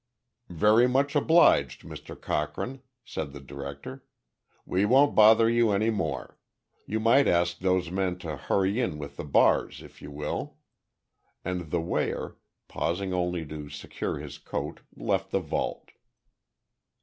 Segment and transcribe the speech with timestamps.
[0.49, 2.19] "Very much obliged, Mr.
[2.19, 4.03] Cochrane," said the director.
[4.65, 6.39] "We won't bother you any more.
[6.87, 10.57] You might ask those men to hurry in with the bars, if you will."
[11.45, 12.37] And the weigher,
[12.67, 15.91] pausing only to secure his coat, left the vault.